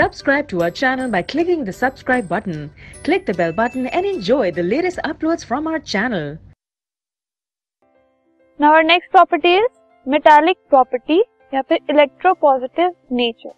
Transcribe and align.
Subscribe 0.00 0.48
to 0.48 0.62
our 0.62 0.70
channel 0.72 1.10
by 1.10 1.20
clicking 1.20 1.62
the 1.62 1.72
subscribe 1.74 2.26
button. 2.26 2.70
Click 3.04 3.26
the 3.26 3.34
bell 3.34 3.52
button 3.52 3.86
and 3.88 4.06
enjoy 4.06 4.50
the 4.50 4.62
latest 4.64 4.98
uploads 5.04 5.44
from 5.44 5.66
our 5.66 5.78
channel. 5.78 6.38
Now 8.60 8.72
our 8.72 8.82
next 8.82 9.10
property 9.10 9.52
is 9.56 9.68
metallic 10.06 10.56
property 10.70 11.20
या 11.52 11.60
फिर 11.62 11.78
electropositive 11.90 12.94
nature 13.12 13.52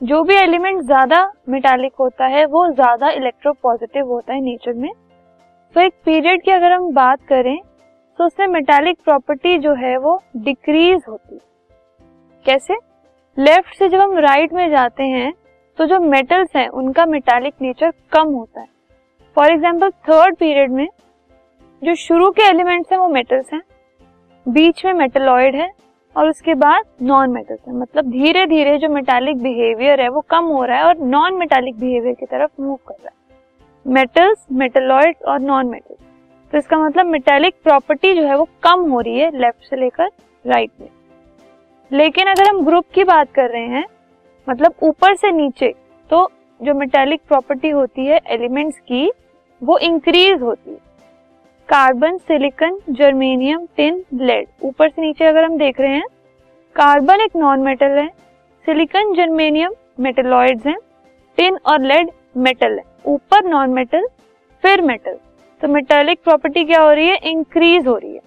जो 0.00 0.22
भी 0.22 0.34
element 0.36 0.80
ज़्यादा 0.82 1.20
metallic 1.48 1.92
होता 2.00 2.26
है 2.28 2.44
वो 2.46 2.66
ज़्यादा 2.72 3.10
electropositive 3.12 4.06
होता 4.06 4.34
है 4.34 4.40
नेचर 4.40 4.74
में 4.74 4.90
तो 5.74 5.80
एक 5.80 5.94
पीरियड 6.04 6.42
की 6.44 6.50
अगर 6.50 6.72
हम 6.72 6.92
बात 6.94 7.26
करें 7.28 7.58
तो 8.18 8.26
उसमें 8.26 8.46
मेटालिक 8.48 8.98
प्रॉपर्टी 9.04 9.58
जो 9.58 9.74
है 9.76 9.96
वो 9.98 10.20
डिक्रीज 10.44 11.02
होती 11.08 11.34
है 11.34 11.40
कैसे 12.46 12.78
लेफ़्ट 13.36 13.76
से 13.78 13.88
जब 13.88 14.00
हम 14.00 14.18
राइट 14.18 14.50
right 14.50 14.56
में 14.56 14.70
जाते 14.70 15.02
हैं 15.08 15.32
तो 15.80 15.84
जो 15.86 15.98
मेटल्स 16.00 16.48
हैं, 16.56 16.66
उनका 16.68 17.04
मेटालिक 17.06 17.54
नेचर 17.62 17.92
कम 18.12 18.28
होता 18.28 18.60
है। 18.60 18.66
फॉर 19.36 19.52
एग्ज़ाम्पल 19.52 19.90
थर्ड 20.08 20.36
पीरियड 20.36 20.70
में 20.70 20.88
जो 21.82 21.94
शुरू 21.96 22.30
के 22.30 22.42
एलिमेंट्स 22.42 22.92
हैं, 22.92 22.98
वो 22.98 23.06
मेटल्स 23.08 23.52
हैं। 23.52 23.60
बीच 24.46 24.84
में 24.84 24.92
मेटलॉइड 24.92 25.54
है 25.56 25.70
और 26.16 26.28
उसके 26.28 26.54
बाद 26.54 26.84
नॉन 27.02 27.30
मेटल्स 27.30 27.60
है। 27.68 27.74
मतलब 27.74 28.10
धीरे 28.10 28.44
धीरे 28.46 28.76
जो 28.78 28.88
मेटालिक 28.88 29.42
बिहेवियर 29.42 30.00
है, 30.00 30.08
वो 30.08 30.20
कम 30.20 30.44
हो 30.46 30.64
रहा 30.64 30.78
है 30.78 30.84
और 30.84 30.98
नॉन 30.98 31.38
मेटालिक 31.38 31.78
बिहेवियर 31.78 32.14
की 32.14 32.26
तरफ़ 32.26 32.62
मूव 32.62 32.76
कर 32.88 32.94
रहा 32.94 33.08
है। 33.08 33.92
मेटल्स 33.92 34.44
मेटलॉइड 34.52 35.22
और 35.24 35.38
नॉन 35.40 35.66
मेटल्स 35.66 35.98
तो 36.52 36.58
इसका 36.58 36.78
मतलब 36.78 37.06
मेटालिक 37.06 37.54
प्रॉपर्टी 37.64 38.14
जो 38.14 38.26
है, 38.26 38.36
वो 38.36 38.48
कम 38.62 38.90
हो 38.90 39.00
रही 39.00 39.18
है 39.18 39.30
लेफ़्ट 39.38 39.70
से 39.70 39.76
लेकर 39.76 40.10
राइट 40.44 40.70
में। 40.80 40.88
लेकिन 41.90 42.28
अगर 42.28 42.48
हम 42.48 42.64
ग्रुप 42.66 42.84
की 42.94 43.04
बात 43.04 43.32
कर 43.32 43.50
रहे 43.50 43.66
हैं 43.68 43.84
मतलब 44.46 44.74
ऊपर 44.82 45.14
से 45.16 45.30
नीचे 45.32 45.72
तो 46.10 46.28
जो 46.60 46.74
मेटेलिक 46.74 47.20
प्रॉपर्टी 47.28 47.70
होती 47.70 48.06
है 48.06 48.20
एलिमेंट्स 48.28 48.78
की, 48.78 49.10
वो 49.62 49.78
इंक्रीज 49.78 50.42
होती 50.42 50.70
है। 50.70 50.76
Carbon 51.68 52.16
silicon 52.18 52.78
germanium 52.90 53.66
tin 53.76 54.02
lead 54.14 54.46
ऊपर 54.62 54.88
से 54.88 55.02
नीचे 55.02 55.24
अगर 55.24 55.44
हम 55.44 55.56
देख 55.58 55.80
रहे 55.80 55.92
हैं 55.92 56.06
कार्बन 56.76 57.20
एक 57.20 57.36
नॉन 57.36 57.60
मेटल 57.60 57.98
है 57.98 58.08
सिलिकन 58.66 59.14
जर्मेनियम 59.14 59.74
मेटलॉइड्स 60.00 60.66
हैं 60.66 60.76
टिन 61.38 61.58
और 61.66 61.82
लेड 61.82 62.10
मेटल 62.38 62.78
है। 62.78 62.84
ऊपर 63.06 63.44
नॉन 63.44 63.70
मेटल 63.70 64.06
फिर 64.64 64.82
मेटल 64.82 65.16
तो 65.62 65.68
मेटेलिक 65.68 66.22
प्रॉपर्टी 66.24 66.64
क्या 66.64 66.82
हो 66.82 66.90
रही 66.90 67.06
है? 67.06 67.16
इंक्रीज 67.24 67.86
हो 67.86 67.96
रही 67.96 68.14
है। 68.14 68.20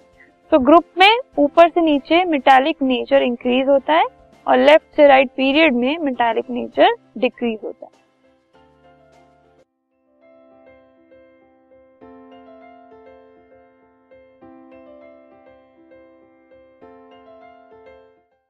तो 0.52 0.58
ग्रुप 0.60 0.84
में 0.98 1.16
ऊपर 1.38 1.68
से 1.68 1.80
नीचे 1.80 2.24
मेटालिक 2.24 2.82
नेचर 2.82 3.22
इंक्रीज 3.22 3.68
होता 3.68 3.92
है 3.92 4.04
और 4.46 4.58
लेफ़्ट 4.58 4.96
से 4.96 5.06
राइट 5.06 5.30
पीरियड 5.30 5.74
में 5.74 5.96
मेटालिक 5.98 6.50
नेचर 6.50 6.94
डिक्रीज 7.18 7.58
होता 7.64 7.86
है। 7.86 8.03